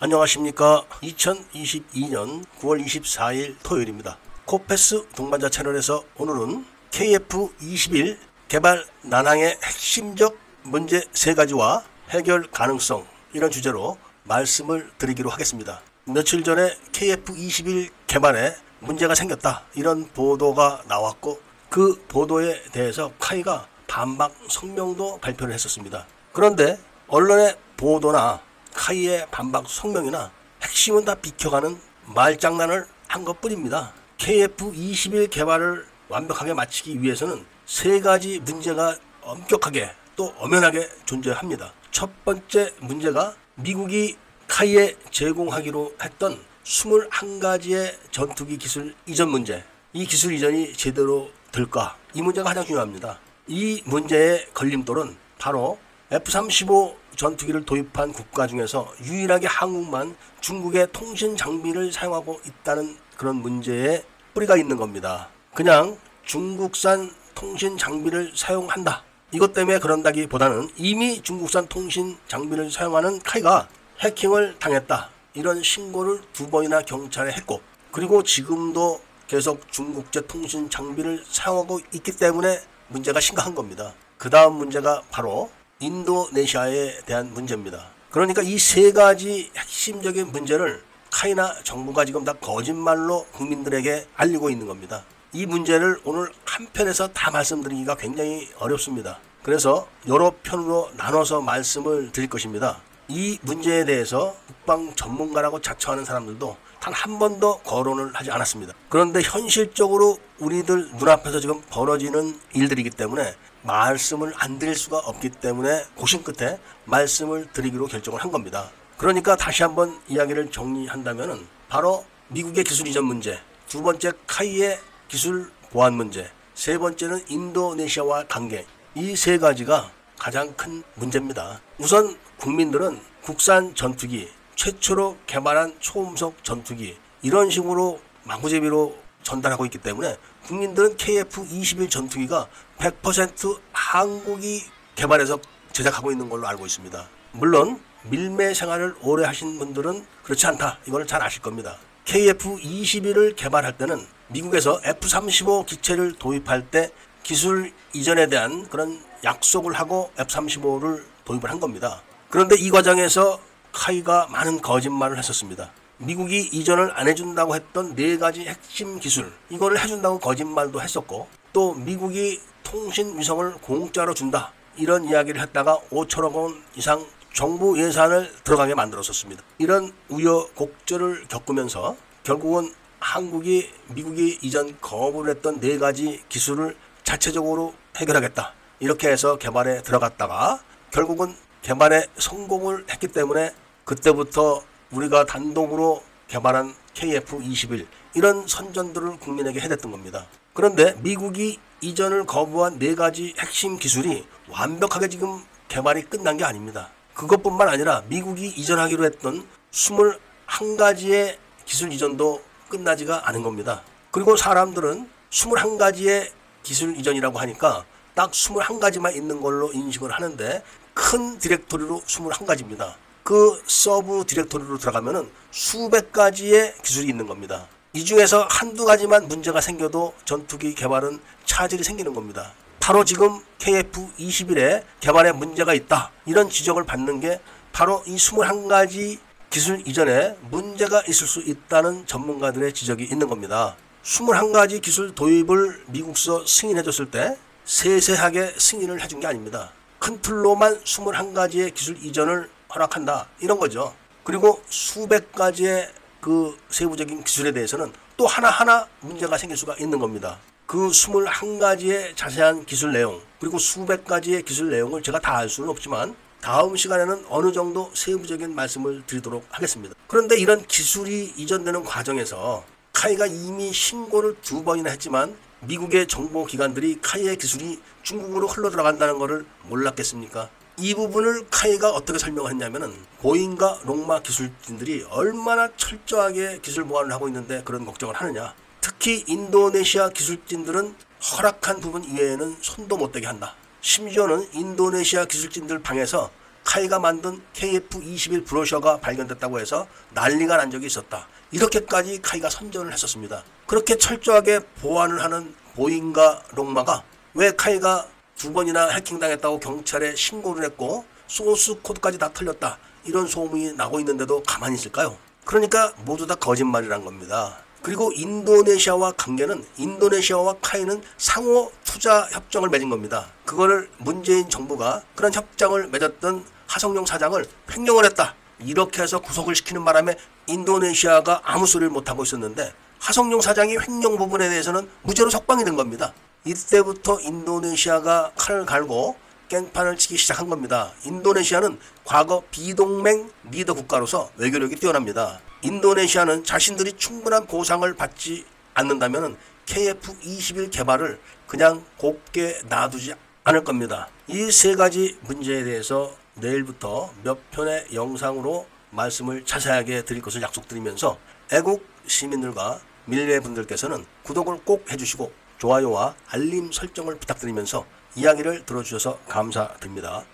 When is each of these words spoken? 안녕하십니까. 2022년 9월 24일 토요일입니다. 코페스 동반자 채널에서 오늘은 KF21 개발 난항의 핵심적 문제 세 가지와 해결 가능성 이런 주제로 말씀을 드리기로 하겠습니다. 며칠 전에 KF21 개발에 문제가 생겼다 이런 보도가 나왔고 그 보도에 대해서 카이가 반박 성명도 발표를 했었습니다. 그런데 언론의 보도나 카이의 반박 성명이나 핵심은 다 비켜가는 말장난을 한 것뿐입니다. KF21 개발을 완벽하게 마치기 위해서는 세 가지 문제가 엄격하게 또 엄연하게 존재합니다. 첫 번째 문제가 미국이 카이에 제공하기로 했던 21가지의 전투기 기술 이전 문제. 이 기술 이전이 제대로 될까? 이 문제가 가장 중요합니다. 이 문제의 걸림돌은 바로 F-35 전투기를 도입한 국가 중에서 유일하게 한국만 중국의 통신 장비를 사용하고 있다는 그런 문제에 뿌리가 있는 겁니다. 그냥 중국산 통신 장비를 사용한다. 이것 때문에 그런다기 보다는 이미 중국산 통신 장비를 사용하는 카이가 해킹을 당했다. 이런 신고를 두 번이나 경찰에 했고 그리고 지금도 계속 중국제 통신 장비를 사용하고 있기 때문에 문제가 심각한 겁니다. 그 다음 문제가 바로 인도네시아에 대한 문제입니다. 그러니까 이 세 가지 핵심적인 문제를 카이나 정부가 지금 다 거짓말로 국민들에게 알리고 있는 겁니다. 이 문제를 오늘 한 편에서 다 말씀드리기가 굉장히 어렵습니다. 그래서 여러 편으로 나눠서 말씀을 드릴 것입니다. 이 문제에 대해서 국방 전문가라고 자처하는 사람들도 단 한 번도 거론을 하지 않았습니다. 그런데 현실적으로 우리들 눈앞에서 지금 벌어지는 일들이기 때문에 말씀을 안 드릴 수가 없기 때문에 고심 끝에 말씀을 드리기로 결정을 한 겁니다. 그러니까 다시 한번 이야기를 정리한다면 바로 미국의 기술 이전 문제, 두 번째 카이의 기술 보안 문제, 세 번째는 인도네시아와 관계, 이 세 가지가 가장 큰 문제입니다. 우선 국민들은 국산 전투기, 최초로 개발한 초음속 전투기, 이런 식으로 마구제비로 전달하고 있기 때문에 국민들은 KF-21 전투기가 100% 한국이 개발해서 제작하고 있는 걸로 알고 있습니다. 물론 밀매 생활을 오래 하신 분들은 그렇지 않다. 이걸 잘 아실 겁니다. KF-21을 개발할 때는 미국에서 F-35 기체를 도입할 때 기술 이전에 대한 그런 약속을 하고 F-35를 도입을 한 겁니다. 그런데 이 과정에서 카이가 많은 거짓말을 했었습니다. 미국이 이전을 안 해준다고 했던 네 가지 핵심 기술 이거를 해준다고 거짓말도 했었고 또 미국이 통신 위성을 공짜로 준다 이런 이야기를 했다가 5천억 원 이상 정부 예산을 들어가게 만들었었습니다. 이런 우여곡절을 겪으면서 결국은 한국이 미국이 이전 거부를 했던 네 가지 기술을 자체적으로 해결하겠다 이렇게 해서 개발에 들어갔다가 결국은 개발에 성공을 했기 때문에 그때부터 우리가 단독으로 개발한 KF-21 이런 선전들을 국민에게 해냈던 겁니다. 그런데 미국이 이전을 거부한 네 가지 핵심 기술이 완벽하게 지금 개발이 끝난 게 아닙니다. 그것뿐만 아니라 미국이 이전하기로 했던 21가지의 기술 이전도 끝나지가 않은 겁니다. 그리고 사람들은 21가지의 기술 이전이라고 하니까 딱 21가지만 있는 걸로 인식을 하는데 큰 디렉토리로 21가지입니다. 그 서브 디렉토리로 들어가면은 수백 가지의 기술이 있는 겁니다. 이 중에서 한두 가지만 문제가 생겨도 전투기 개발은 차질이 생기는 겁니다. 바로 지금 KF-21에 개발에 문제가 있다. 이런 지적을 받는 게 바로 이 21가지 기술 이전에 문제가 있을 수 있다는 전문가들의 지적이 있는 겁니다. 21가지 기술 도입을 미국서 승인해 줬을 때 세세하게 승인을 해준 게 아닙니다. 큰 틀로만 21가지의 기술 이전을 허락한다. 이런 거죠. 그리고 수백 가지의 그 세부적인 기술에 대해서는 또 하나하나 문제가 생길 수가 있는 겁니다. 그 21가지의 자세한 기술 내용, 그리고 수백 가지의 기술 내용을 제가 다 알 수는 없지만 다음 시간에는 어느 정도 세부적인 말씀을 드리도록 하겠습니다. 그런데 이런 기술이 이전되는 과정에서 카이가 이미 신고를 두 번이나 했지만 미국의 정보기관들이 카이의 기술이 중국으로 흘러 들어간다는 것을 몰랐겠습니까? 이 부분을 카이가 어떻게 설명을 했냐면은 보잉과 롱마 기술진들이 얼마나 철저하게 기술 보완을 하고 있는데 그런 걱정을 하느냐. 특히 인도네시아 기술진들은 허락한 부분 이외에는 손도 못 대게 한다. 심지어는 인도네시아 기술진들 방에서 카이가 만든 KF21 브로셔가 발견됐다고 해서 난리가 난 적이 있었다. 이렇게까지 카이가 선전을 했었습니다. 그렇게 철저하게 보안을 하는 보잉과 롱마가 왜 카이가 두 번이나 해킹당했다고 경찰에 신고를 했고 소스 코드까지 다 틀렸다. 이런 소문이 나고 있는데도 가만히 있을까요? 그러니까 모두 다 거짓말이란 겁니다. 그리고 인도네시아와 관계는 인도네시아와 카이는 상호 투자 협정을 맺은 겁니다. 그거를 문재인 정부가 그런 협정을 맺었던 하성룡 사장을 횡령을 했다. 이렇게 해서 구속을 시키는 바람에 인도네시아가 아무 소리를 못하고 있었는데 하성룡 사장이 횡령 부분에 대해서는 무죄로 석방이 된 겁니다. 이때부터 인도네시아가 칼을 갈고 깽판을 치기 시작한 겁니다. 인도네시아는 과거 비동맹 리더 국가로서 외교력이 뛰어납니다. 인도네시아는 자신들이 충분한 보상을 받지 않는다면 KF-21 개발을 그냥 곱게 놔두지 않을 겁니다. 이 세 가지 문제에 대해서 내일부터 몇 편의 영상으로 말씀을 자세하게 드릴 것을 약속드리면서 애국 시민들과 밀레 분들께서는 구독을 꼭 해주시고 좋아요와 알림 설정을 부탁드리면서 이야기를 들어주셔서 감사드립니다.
안녕하십니까. 0.00 0.84
2022년 1.02 2.44
9월 2.60 2.84
24일 2.84 3.56
토요일입니다. 3.64 4.16
코페스 4.44 5.08
동반자 5.16 5.48
채널에서 5.48 6.04
오늘은 6.16 6.64
KF21 6.92 8.16
개발 8.46 8.84
난항의 9.02 9.58
핵심적 9.60 10.38
문제 10.62 11.02
세 11.12 11.34
가지와 11.34 11.82
해결 12.10 12.48
가능성 12.48 13.04
이런 13.32 13.50
주제로 13.50 13.98
말씀을 14.22 14.88
드리기로 14.98 15.30
하겠습니다. 15.30 15.80
며칠 16.04 16.44
전에 16.44 16.76
KF21 16.92 17.90
개발에 18.06 18.54
문제가 18.78 19.16
생겼다 19.16 19.64
이런 19.74 20.06
보도가 20.10 20.84
나왔고 20.86 21.40
그 21.68 22.00
보도에 22.06 22.62
대해서 22.70 23.10
카이가 23.18 23.66
반박 23.88 24.32
성명도 24.48 25.18
발표를 25.18 25.52
했었습니다. 25.54 26.06
그런데 26.32 26.78
언론의 27.08 27.56
보도나 27.76 28.46
카이의 28.78 29.26
반박 29.32 29.68
성명이나 29.68 30.30
핵심은 30.62 31.04
다 31.04 31.16
비켜가는 31.16 31.78
말장난을 32.14 32.86
한 33.08 33.24
것뿐입니다. 33.24 33.92
KF21 34.18 35.30
개발을 35.30 35.84
완벽하게 36.08 36.54
마치기 36.54 37.02
위해서는 37.02 37.44
세 37.66 38.00
가지 38.00 38.38
문제가 38.38 38.96
엄격하게 39.22 39.90
또 40.14 40.32
엄연하게 40.38 40.88
존재합니다. 41.04 41.72
첫 41.90 42.08
번째 42.24 42.72
문제가 42.80 43.34
미국이 43.56 44.16
카이에 44.46 44.96
제공하기로 45.10 45.96
했던 46.02 46.40
21가지의 46.64 47.96
전투기 48.12 48.58
기술 48.58 48.94
이전 49.06 49.30
문제. 49.30 49.64
이 49.92 50.06
기술 50.06 50.32
이전이 50.34 50.74
제대로 50.74 51.30
될까? 51.50 51.96
이 52.14 52.22
문제가 52.22 52.50
가장 52.50 52.64
중요합니다. 52.64 53.18
이 53.48 53.82
문제의 53.86 54.46
걸림돌은 54.54 55.16
바로 55.38 55.78
F-35 56.10 56.94
전투기를 57.18 57.64
도입한 57.64 58.12
국가 58.12 58.46
중에서 58.46 58.90
유일하게 59.02 59.48
한국만 59.48 60.16
중국의 60.40 60.88
통신 60.92 61.36
장비를 61.36 61.92
사용하고 61.92 62.40
있다는 62.46 62.96
그런 63.16 63.36
문제에 63.36 64.04
뿌리가 64.34 64.56
있는 64.56 64.76
겁니다. 64.76 65.28
그냥 65.52 65.98
중국산 66.24 67.10
통신 67.34 67.76
장비를 67.76 68.32
사용한다. 68.36 69.02
이것 69.32 69.52
때문에 69.52 69.80
그런다기 69.80 70.28
보다는 70.28 70.70
이미 70.76 71.20
중국산 71.20 71.66
통신 71.66 72.16
장비를 72.28 72.70
사용하는 72.70 73.18
카이가 73.18 73.68
해킹을 73.98 74.60
당했다. 74.60 75.10
이런 75.34 75.60
신고를 75.60 76.22
두 76.32 76.48
번이나 76.48 76.82
경찰에 76.82 77.32
했고 77.32 77.60
그리고 77.90 78.22
지금도 78.22 79.00
계속 79.26 79.70
중국제 79.72 80.28
통신 80.28 80.70
장비를 80.70 81.24
사용하고 81.28 81.80
있기 81.94 82.12
때문에 82.12 82.60
문제가 82.86 83.18
심각한 83.18 83.56
겁니다. 83.56 83.92
그 84.18 84.30
다음 84.30 84.54
문제가 84.54 85.02
바로 85.10 85.50
인도네시아에 85.80 87.00
대한 87.06 87.32
문제입니다. 87.32 87.86
그러니까 88.10 88.42
이 88.42 88.58
세 88.58 88.92
가지 88.92 89.50
핵심적인 89.56 90.32
문제를 90.32 90.82
카이나 91.10 91.54
정부가 91.62 92.04
지금 92.04 92.24
다 92.24 92.32
거짓말로 92.34 93.24
국민들에게 93.32 94.06
알리고 94.16 94.50
있는 94.50 94.66
겁니다. 94.66 95.04
이 95.32 95.46
문제를 95.46 96.00
오늘 96.04 96.30
한 96.44 96.66
편에서 96.72 97.08
다 97.08 97.30
말씀드리기가 97.30 97.96
굉장히 97.96 98.48
어렵습니다. 98.58 99.18
그래서 99.42 99.86
여러 100.08 100.32
편으로 100.42 100.90
나눠서 100.96 101.40
말씀을 101.40 102.12
드릴 102.12 102.28
것입니다. 102.28 102.80
이 103.08 103.38
문제에 103.42 103.84
대해서 103.84 104.36
국방 104.46 104.94
전문가라고 104.94 105.60
자처하는 105.60 106.04
사람들도 106.04 106.56
단 106.80 106.92
한 106.92 107.18
번도 107.18 107.58
거론을 107.60 108.12
하지 108.14 108.30
않았습니다. 108.30 108.72
그런데 108.88 109.20
현실적으로 109.22 110.18
우리들 110.38 110.90
눈앞에서 110.96 111.38
지금 111.40 111.60
벌어지는 111.70 112.38
일들이기 112.54 112.90
때문에 112.90 113.34
말씀을 113.68 114.32
안 114.36 114.58
드릴 114.58 114.74
수가 114.74 114.98
없기 114.98 115.28
때문에 115.28 115.84
고심 115.94 116.22
끝에 116.22 116.58
말씀을 116.86 117.52
드리기로 117.52 117.86
결정을 117.86 118.22
한 118.22 118.32
겁니다. 118.32 118.70
그러니까 118.96 119.36
다시 119.36 119.62
한번 119.62 120.00
이야기를 120.08 120.50
정리한다면 120.50 121.46
바로 121.68 122.04
미국의 122.28 122.64
기술 122.64 122.88
이전 122.88 123.04
문제, 123.04 123.38
두 123.68 123.82
번째 123.82 124.12
카이의 124.26 124.80
기술 125.08 125.50
보안 125.70 125.94
문제, 125.94 126.30
세 126.54 126.78
번째는 126.78 127.26
인도네시아와 127.28 128.24
관계, 128.26 128.66
이 128.94 129.14
세 129.14 129.38
가지가 129.38 129.90
가장 130.18 130.52
큰 130.54 130.82
문제입니다. 130.94 131.60
우선 131.78 132.18
국민들은 132.38 132.98
국산 133.22 133.74
전투기, 133.74 134.28
최초로 134.56 135.18
개발한 135.26 135.76
초음속 135.78 136.42
전투기, 136.42 136.96
이런 137.22 137.50
식으로 137.50 138.00
마구제비로 138.24 138.96
전달하고 139.28 139.66
있기 139.66 139.78
때문에 139.78 140.16
국민들은 140.46 140.96
KF-21 140.96 141.90
전투기가 141.90 142.46
100% 142.78 143.60
한국이 143.72 144.64
개발해서 144.94 145.38
제작하고 145.72 146.10
있는 146.10 146.28
걸로 146.28 146.48
알고 146.48 146.64
있습니다. 146.64 147.08
물론 147.32 147.80
밀매 148.04 148.54
생활을 148.54 148.96
오래 149.02 149.26
하신 149.26 149.58
분들은 149.58 150.06
그렇지 150.22 150.46
않다. 150.46 150.78
이걸 150.86 151.06
잘 151.06 151.22
아실 151.22 151.42
겁니다. 151.42 151.76
KF-21을 152.06 153.36
개발할 153.36 153.76
때는 153.76 154.06
미국에서 154.28 154.80
F-35 154.82 155.66
기체를 155.66 156.14
도입할 156.14 156.70
때 156.70 156.90
기술 157.22 157.72
이전에 157.92 158.28
대한 158.28 158.66
그런 158.68 159.02
약속을 159.24 159.74
하고 159.74 160.10
F-35를 160.18 161.04
도입을 161.26 161.50
한 161.50 161.60
겁니다. 161.60 162.00
그런데 162.30 162.56
이 162.56 162.70
과정에서 162.70 163.38
카이가 163.72 164.28
많은 164.30 164.62
거짓말을 164.62 165.18
했었습니다. 165.18 165.70
미국이 165.98 166.48
이전을 166.52 166.92
안 166.94 167.08
해준다고 167.08 167.54
했던 167.56 167.94
네 167.94 168.16
가지 168.18 168.44
핵심 168.44 169.00
기술 169.00 169.32
이거를 169.50 169.80
해준다고 169.80 170.18
거짓말도 170.18 170.80
했었고 170.80 171.26
또 171.52 171.74
미국이 171.74 172.40
통신 172.62 173.18
위성을 173.18 173.52
공짜로 173.54 174.14
준다 174.14 174.52
이런 174.76 175.04
이야기를 175.04 175.40
했다가 175.40 175.80
5천억 175.90 176.34
원 176.34 176.62
이상 176.76 177.04
정부 177.32 177.78
예산을 177.78 178.32
들어가게 178.44 178.74
만들었었습니다. 178.74 179.42
이런 179.58 179.92
우여곡절을 180.08 181.26
겪으면서 181.28 181.96
결국은 182.22 182.72
한국이 183.00 183.70
미국이 183.88 184.38
이전 184.42 184.78
거부를 184.80 185.34
했던 185.34 185.60
네 185.60 185.78
가지 185.78 186.22
기술을 186.28 186.76
자체적으로 187.02 187.74
해결하겠다 187.96 188.52
이렇게 188.80 189.08
해서 189.08 189.36
개발에 189.36 189.82
들어갔다가 189.82 190.62
결국은 190.92 191.34
개발에 191.62 192.06
성공을 192.18 192.86
했기 192.90 193.08
때문에 193.08 193.52
그때부터 193.84 194.62
우리가 194.90 195.24
단독으로 195.26 196.02
개발한 196.28 196.74
KF-21 196.94 197.86
이런 198.14 198.46
선전들을 198.46 199.18
국민에게 199.18 199.60
해냈던 199.60 199.90
겁니다. 199.90 200.26
그런데 200.52 200.94
미국이 201.00 201.58
이전을 201.80 202.26
거부한 202.26 202.78
네 202.78 202.94
가지 202.94 203.34
핵심 203.38 203.78
기술이 203.78 204.26
완벽하게 204.48 205.08
지금 205.08 205.42
개발이 205.68 206.02
끝난 206.02 206.36
게 206.36 206.44
아닙니다. 206.44 206.90
그것뿐만 207.14 207.68
아니라 207.68 208.02
미국이 208.08 208.48
이전하기로 208.48 209.04
했던 209.04 209.46
21가지의 209.72 211.36
기술 211.64 211.92
이전도 211.92 212.42
끝나지가 212.68 213.28
않은 213.28 213.42
겁니다. 213.42 213.82
그리고 214.10 214.36
사람들은 214.36 215.08
21가지의 215.30 216.30
기술 216.62 216.96
이전이라고 216.96 217.38
하니까 217.38 217.84
딱 218.14 218.32
21가지만 218.32 219.14
있는 219.14 219.40
걸로 219.40 219.72
인식을 219.72 220.10
하는데 220.10 220.62
큰 220.94 221.38
디렉토리로 221.38 222.00
21가지입니다. 222.00 222.94
그 223.28 223.62
서브 223.66 224.24
디렉토리로 224.26 224.78
들어가면은 224.78 225.28
수백 225.50 226.14
가지의 226.14 226.72
기술이 226.82 227.08
있는 227.08 227.26
겁니다. 227.26 227.68
이 227.92 228.02
중에서 228.02 228.46
한두 228.48 228.86
가지만 228.86 229.28
문제가 229.28 229.60
생겨도 229.60 230.14
전투기 230.24 230.74
개발은 230.74 231.20
차질이 231.44 231.84
생기는 231.84 232.14
겁니다. 232.14 232.54
바로 232.80 233.04
지금 233.04 233.42
KF-21에 233.58 234.82
개발에 235.00 235.32
문제가 235.32 235.74
있다. 235.74 236.10
이런 236.24 236.48
지적을 236.48 236.84
받는 236.84 237.20
게 237.20 237.38
바로 237.70 238.02
이 238.06 238.16
21가지 238.16 239.18
기술 239.50 239.86
이전에 239.86 240.34
문제가 240.50 241.02
있을 241.06 241.26
수 241.26 241.40
있다는 241.40 242.06
전문가들의 242.06 242.72
지적이 242.72 243.04
있는 243.04 243.28
겁니다. 243.28 243.76
21가지 244.04 244.80
기술 244.80 245.14
도입을 245.14 245.84
미국서 245.88 246.46
승인해 246.46 246.82
줬을 246.82 247.10
때 247.10 247.36
세세하게 247.66 248.54
승인을 248.56 249.02
해준 249.02 249.20
게 249.20 249.26
아닙니다. 249.26 249.70
큰 249.98 250.18
틀로만 250.22 250.80
21가지의 250.82 251.74
기술 251.74 251.98
이전을 252.02 252.48
허락한다. 252.74 253.28
이런 253.40 253.58
거죠. 253.58 253.94
그리고 254.24 254.62
수백 254.68 255.32
가지의 255.32 255.90
그 256.20 256.56
세부적인 256.68 257.24
기술에 257.24 257.52
대해서는 257.52 257.92
또 258.16 258.26
하나하나 258.26 258.86
문제가 259.00 259.38
생길 259.38 259.56
수가 259.56 259.76
있는 259.78 259.98
겁니다. 259.98 260.38
그 260.66 260.88
21가지의 260.88 262.14
자세한 262.16 262.66
기술 262.66 262.92
내용, 262.92 263.20
그리고 263.40 263.58
수백 263.58 264.04
가지의 264.04 264.42
기술 264.42 264.70
내용을 264.70 265.02
제가 265.02 265.18
다 265.18 265.36
알 265.38 265.48
수는 265.48 265.70
없지만 265.70 266.14
다음 266.42 266.76
시간에는 266.76 267.24
어느 267.30 267.52
정도 267.52 267.90
세부적인 267.94 268.54
말씀을 268.54 269.02
드리도록 269.06 269.46
하겠습니다. 269.50 269.94
그런데 270.06 270.36
이런 270.38 270.64
기술이 270.66 271.32
이전되는 271.36 271.84
과정에서 271.84 272.64
카이가 272.92 273.26
이미 273.26 273.72
신고를 273.72 274.36
두 274.42 274.62
번이나 274.62 274.90
했지만 274.90 275.36
미국의 275.60 276.06
정보기관들이 276.06 277.00
카이의 277.00 277.36
기술이 277.38 277.80
중국으로 278.02 278.46
흘러 278.46 278.70
들어간다는 278.70 279.18
것을 279.18 279.46
몰랐겠습니까? 279.64 280.48
이 280.80 280.94
부분을 280.94 281.48
카이가 281.50 281.90
어떻게 281.90 282.20
설명을 282.20 282.52
했냐면은 282.52 282.94
보잉과 283.18 283.80
롱마 283.84 284.20
기술진들이 284.20 285.06
얼마나 285.10 285.68
철저하게 285.76 286.60
기술 286.62 286.84
보완을 286.84 287.12
하고 287.12 287.26
있는데 287.26 287.62
그런 287.64 287.84
걱정을 287.84 288.14
하느냐. 288.14 288.54
특히 288.80 289.24
인도네시아 289.26 290.10
기술진들은 290.10 290.94
허락한 291.32 291.80
부분 291.80 292.04
이외에는 292.04 292.58
손도 292.60 292.96
못 292.96 293.10
대게 293.10 293.26
한다. 293.26 293.56
심지어는 293.80 294.50
인도네시아 294.52 295.24
기술진들 295.24 295.80
방에서 295.80 296.30
카이가 296.62 297.00
만든 297.00 297.40
KF21 297.54 298.46
브로셔가 298.46 299.00
발견됐다고 299.00 299.58
해서 299.58 299.88
난리가 300.10 300.58
난 300.58 300.70
적이 300.70 300.86
있었다. 300.86 301.26
이렇게까지 301.50 302.22
카이가 302.22 302.50
선전을 302.50 302.92
했었습니다. 302.92 303.42
그렇게 303.66 303.96
철저하게 303.96 304.60
보안을 304.80 305.24
하는 305.24 305.56
보잉과 305.74 306.42
롱마가 306.54 307.02
왜 307.34 307.50
카이가 307.50 308.06
두 308.38 308.52
번이나 308.52 308.88
해킹당했다고 308.90 309.58
경찰에 309.58 310.14
신고를 310.14 310.64
했고 310.64 311.04
소스 311.26 311.74
코드까지 311.82 312.18
다 312.18 312.30
틀렸다. 312.32 312.78
이런 313.04 313.26
소문이 313.26 313.72
나고 313.72 313.98
있는데도 313.98 314.42
가만히 314.44 314.76
있을까요? 314.76 315.16
그러니까 315.44 315.92
모두 316.04 316.24
다 316.24 316.36
거짓말이란 316.36 317.04
겁니다. 317.04 317.58
그리고 317.82 318.12
인도네시아와 318.12 319.12
관계는 319.12 319.64
인도네시아와 319.76 320.54
카이는 320.62 321.02
상호 321.16 321.72
투자 321.82 322.28
협정을 322.30 322.68
맺은 322.68 322.88
겁니다. 322.90 323.26
그거를 323.44 323.90
문재인 323.98 324.48
정부가 324.48 325.02
그런 325.16 325.34
협정을 325.34 325.88
맺었던 325.88 326.44
하성룡 326.68 327.06
사장을 327.06 327.44
횡령을 327.72 328.04
했다. 328.04 328.36
이렇게 328.60 329.02
해서 329.02 329.18
구속을 329.18 329.56
시키는 329.56 329.84
바람에 329.84 330.16
인도네시아가 330.46 331.40
아무 331.44 331.66
소리를 331.66 331.90
못하고 331.90 332.22
있었는데 332.22 332.72
하성룡 333.00 333.40
사장이 333.40 333.76
횡령 333.78 334.16
부분에 334.16 334.48
대해서는 334.48 334.88
무죄로 335.02 335.30
석방이 335.30 335.64
된 335.64 335.74
겁니다. 335.74 336.12
이때부터 336.44 337.20
인도네시아가 337.20 338.32
칼을 338.36 338.64
갈고 338.66 339.16
깽판을 339.48 339.96
치기 339.96 340.16
시작한 340.16 340.48
겁니다. 340.48 340.92
인도네시아는 341.04 341.78
과거 342.04 342.42
비동맹 342.50 343.30
리더 343.50 343.74
국가로서 343.74 344.30
외교력이 344.36 344.76
뛰어납니다. 344.76 345.40
인도네시아는 345.62 346.44
자신들이 346.44 346.92
충분한 346.94 347.46
보상을 347.46 347.92
받지 347.94 348.44
않는다면 348.74 349.36
KF-21 349.66 350.70
개발을 350.70 351.18
그냥 351.46 351.84
곱게 351.96 352.60
놔두지 352.68 353.14
않을 353.44 353.64
겁니다. 353.64 354.08
이 354.28 354.50
세 354.50 354.74
가지 354.74 355.18
문제에 355.22 355.64
대해서 355.64 356.14
내일부터 356.34 357.10
몇 357.24 357.50
편의 357.50 357.86
영상으로 357.92 358.66
말씀을 358.90 359.44
자세하게 359.44 360.04
드릴 360.04 360.22
것을 360.22 360.42
약속드리면서 360.42 361.18
애국 361.52 361.84
시민들과 362.06 362.80
밀레 363.06 363.40
분들께서는 363.40 364.04
구독을 364.22 364.60
꼭 364.64 364.90
해주시고 364.90 365.32
좋아요와 365.58 366.14
알림 366.30 366.72
설정을 366.72 367.18
부탁드리면서 367.18 367.84
이야기를 368.16 368.64
들어주셔서 368.64 369.18
감사드립니다. 369.28 370.24